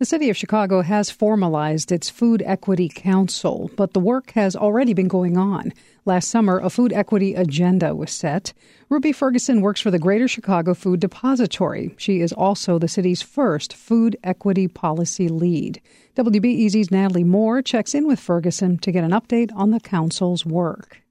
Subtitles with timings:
[0.00, 4.94] The City of Chicago has formalized its Food Equity Council, but the work has already
[4.94, 5.74] been going on.
[6.06, 8.54] Last summer, a food equity agenda was set.
[8.88, 11.94] Ruby Ferguson works for the Greater Chicago Food Depository.
[11.98, 15.82] She is also the city's first food equity policy lead.
[16.16, 21.02] WBEZ's Natalie Moore checks in with Ferguson to get an update on the council's work.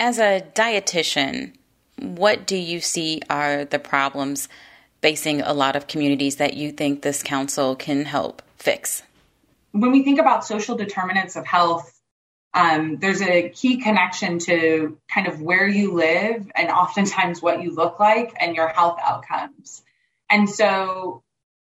[0.00, 1.54] As a dietitian,
[2.00, 4.48] what do you see are the problems
[5.06, 9.04] facing a lot of communities that you think this council can help fix?
[9.70, 11.96] When we think about social determinants of health,
[12.52, 17.72] um, there's a key connection to kind of where you live and oftentimes what you
[17.72, 19.80] look like and your health outcomes.
[20.28, 21.22] And so,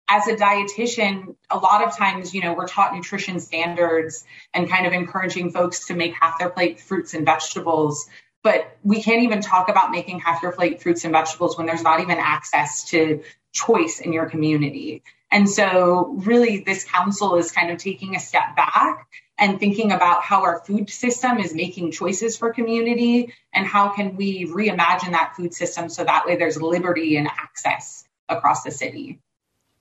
[0.07, 4.23] as a dietitian, a lot of times, you know, we're taught nutrition standards
[4.53, 8.07] and kind of encouraging folks to make half their plate fruits and vegetables
[8.43, 11.83] but we can't even talk about making half your plate fruits and vegetables when there's
[11.83, 13.23] not even access to
[13.53, 15.03] choice in your community.
[15.31, 20.23] And so, really, this council is kind of taking a step back and thinking about
[20.23, 25.33] how our food system is making choices for community and how can we reimagine that
[25.35, 29.19] food system so that way there's liberty and access across the city.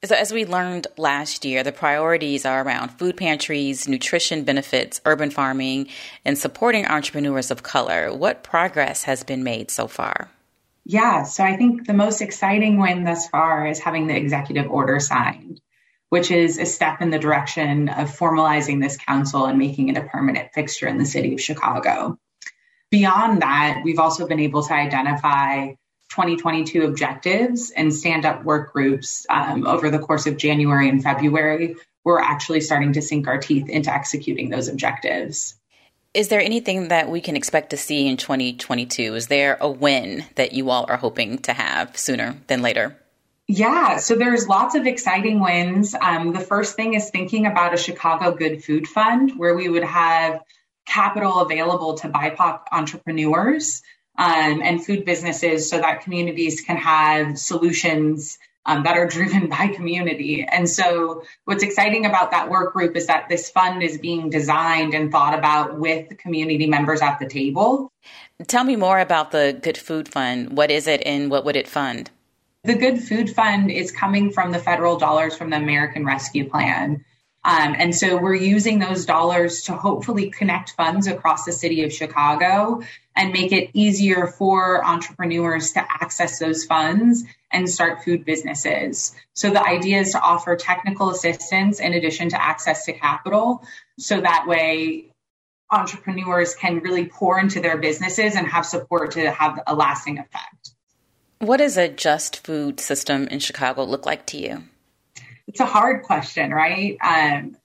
[0.03, 5.31] So, as we learned last year, the priorities are around food pantries, nutrition benefits, urban
[5.31, 5.89] farming,
[6.25, 8.11] and supporting entrepreneurs of color.
[8.11, 10.31] What progress has been made so far?
[10.87, 15.01] Yeah, so I think the most exciting win thus far is having the executive order
[15.01, 15.61] signed,
[16.09, 20.09] which is a step in the direction of formalizing this council and making it a
[20.09, 22.19] permanent fixture in the city of Chicago.
[22.91, 25.75] Beyond that, we've also been able to identify
[26.11, 31.77] 2022 objectives and stand up work groups um, over the course of January and February,
[32.05, 35.55] we're actually starting to sink our teeth into executing those objectives.
[36.13, 39.15] Is there anything that we can expect to see in 2022?
[39.15, 42.97] Is there a win that you all are hoping to have sooner than later?
[43.47, 45.95] Yeah, so there's lots of exciting wins.
[45.95, 49.85] Um, the first thing is thinking about a Chicago Good Food Fund where we would
[49.85, 50.41] have
[50.87, 53.83] capital available to BIPOC entrepreneurs
[54.21, 59.69] um, and food businesses so that communities can have solutions um, that are driven by
[59.69, 60.45] community.
[60.45, 64.93] And so, what's exciting about that work group is that this fund is being designed
[64.93, 67.91] and thought about with community members at the table.
[68.47, 70.57] Tell me more about the Good Food Fund.
[70.57, 72.11] What is it and what would it fund?
[72.65, 77.03] The Good Food Fund is coming from the federal dollars from the American Rescue Plan.
[77.43, 81.93] Um, and so we're using those dollars to hopefully connect funds across the city of
[81.93, 82.83] Chicago
[83.17, 89.15] and make it easier for entrepreneurs to access those funds and start food businesses.
[89.35, 93.65] So the idea is to offer technical assistance in addition to access to capital.
[93.99, 95.13] So that way
[95.71, 100.73] entrepreneurs can really pour into their businesses and have support to have a lasting effect.
[101.39, 104.65] What does a just food system in Chicago look like to you?
[105.51, 106.97] It's a hard question, right?
[107.03, 107.57] Um,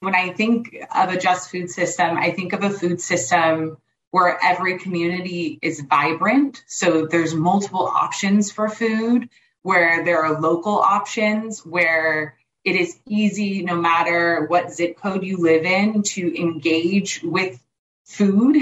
[0.00, 3.76] when I think of a just food system, I think of a food system
[4.10, 6.62] where every community is vibrant.
[6.66, 9.28] So there's multiple options for food,
[9.60, 15.36] where there are local options, where it is easy, no matter what zip code you
[15.36, 17.62] live in, to engage with
[18.06, 18.56] food,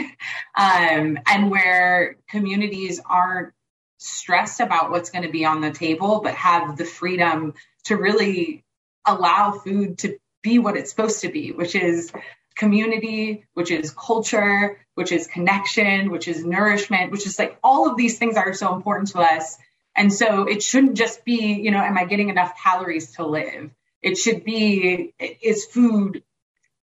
[0.57, 3.53] um, and where communities aren't
[3.99, 7.55] stressed about what's going to be on the table, but have the freedom
[7.85, 8.64] to really
[9.07, 12.13] allow food to be what it's supposed to be, which is
[12.55, 17.97] community, which is culture, which is connection, which is nourishment, which is like all of
[17.97, 19.59] these things are so important to us.
[19.97, 23.71] And so it shouldn't just be, you know, am I getting enough calories to live?
[24.03, 26.23] It should be, is food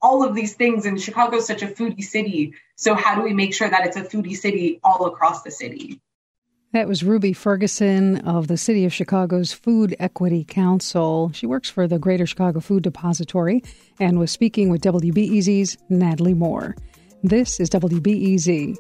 [0.01, 0.87] all of these things?
[0.87, 2.55] And Chicago is such a foodie city.
[2.77, 6.01] So how do we make sure that it's a foodie city all across the city?
[6.73, 11.31] That was Ruby Ferguson of the City of Chicago's Food Equity Council.
[11.33, 13.63] She works for the Greater Chicago Food Depository
[13.99, 16.77] and was speaking with WBEZ's Natalie Moore.
[17.23, 18.77] This is WBEZ.